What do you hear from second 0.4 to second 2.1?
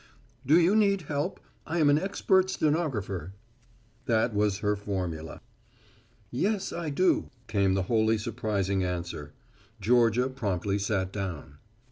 "Do you need help? I am an